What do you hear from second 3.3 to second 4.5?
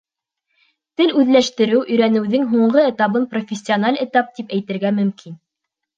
профессиональ этап